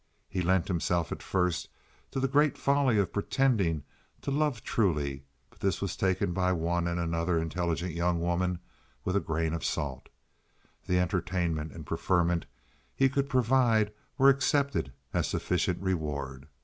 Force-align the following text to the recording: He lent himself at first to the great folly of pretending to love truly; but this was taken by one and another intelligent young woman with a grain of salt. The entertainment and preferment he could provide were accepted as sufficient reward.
He 0.27 0.41
lent 0.41 0.67
himself 0.67 1.11
at 1.11 1.21
first 1.21 1.69
to 2.09 2.19
the 2.19 2.27
great 2.27 2.57
folly 2.57 2.97
of 2.97 3.13
pretending 3.13 3.83
to 4.23 4.31
love 4.31 4.63
truly; 4.63 5.25
but 5.51 5.59
this 5.59 5.79
was 5.79 5.95
taken 5.95 6.33
by 6.33 6.53
one 6.53 6.87
and 6.87 6.99
another 6.99 7.37
intelligent 7.37 7.93
young 7.93 8.19
woman 8.19 8.57
with 9.05 9.15
a 9.15 9.19
grain 9.19 9.53
of 9.53 9.63
salt. 9.63 10.09
The 10.87 10.97
entertainment 10.97 11.71
and 11.71 11.85
preferment 11.85 12.47
he 12.95 13.09
could 13.09 13.29
provide 13.29 13.93
were 14.17 14.29
accepted 14.29 14.91
as 15.13 15.27
sufficient 15.27 15.79
reward. 15.83 16.47